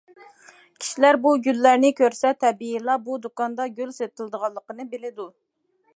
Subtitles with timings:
[0.83, 5.29] كىشىلەر بۇ گۈللەرنى كۆرسە تەبىئىيلا بۇ دۇكاندا گۈل سېتىلىدىغانلىقىنى بىلىدۇ.